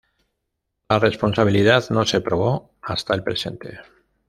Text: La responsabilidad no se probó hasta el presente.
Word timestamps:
La 0.89 0.97
responsabilidad 0.99 1.91
no 1.91 2.07
se 2.07 2.21
probó 2.21 2.71
hasta 2.81 3.13
el 3.13 3.21
presente. 3.21 3.81